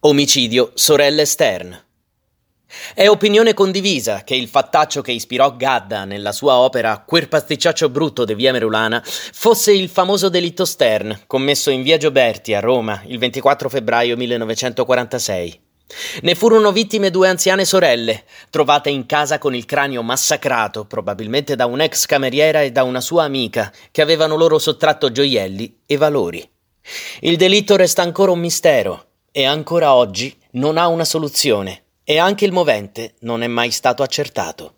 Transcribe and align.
Omicidio 0.00 0.70
sorelle 0.74 1.24
Stern. 1.24 1.76
È 2.94 3.08
opinione 3.08 3.52
condivisa 3.52 4.22
che 4.22 4.36
il 4.36 4.46
fattaccio 4.46 5.00
che 5.00 5.10
ispirò 5.10 5.56
Gadda 5.56 6.04
nella 6.04 6.30
sua 6.30 6.58
opera 6.58 7.02
Quel 7.04 7.26
pasticciaccio 7.26 7.88
brutto 7.88 8.24
di 8.24 8.36
via 8.36 8.52
Merulana 8.52 9.02
fosse 9.04 9.72
il 9.72 9.88
famoso 9.88 10.28
delitto 10.28 10.64
Stern, 10.64 11.22
commesso 11.26 11.70
in 11.70 11.82
via 11.82 11.96
Gioberti 11.96 12.54
a 12.54 12.60
Roma 12.60 13.02
il 13.06 13.18
24 13.18 13.68
febbraio 13.68 14.16
1946. 14.16 15.60
Ne 16.22 16.34
furono 16.36 16.70
vittime 16.70 17.10
due 17.10 17.26
anziane 17.26 17.64
sorelle, 17.64 18.22
trovate 18.50 18.90
in 18.90 19.04
casa 19.04 19.38
con 19.38 19.52
il 19.52 19.64
cranio 19.64 20.04
massacrato, 20.04 20.84
probabilmente 20.84 21.56
da 21.56 21.66
un'ex 21.66 22.06
cameriera 22.06 22.62
e 22.62 22.70
da 22.70 22.84
una 22.84 23.00
sua 23.00 23.24
amica, 23.24 23.72
che 23.90 24.00
avevano 24.00 24.36
loro 24.36 24.60
sottratto 24.60 25.10
gioielli 25.10 25.80
e 25.86 25.96
valori. 25.96 26.48
Il 27.22 27.36
delitto 27.36 27.74
resta 27.74 28.02
ancora 28.02 28.30
un 28.30 28.38
mistero 28.38 29.06
e 29.38 29.44
ancora 29.44 29.94
oggi 29.94 30.36
non 30.54 30.76
ha 30.76 30.88
una 30.88 31.04
soluzione 31.04 31.84
e 32.02 32.18
anche 32.18 32.44
il 32.44 32.50
movente 32.50 33.14
non 33.20 33.44
è 33.44 33.46
mai 33.46 33.70
stato 33.70 34.02
accertato. 34.02 34.77